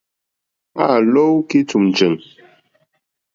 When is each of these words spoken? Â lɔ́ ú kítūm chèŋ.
Â 0.85 0.87
lɔ́ 1.13 1.27
ú 1.37 1.45
kítūm 1.49 1.85
chèŋ. 1.95 2.13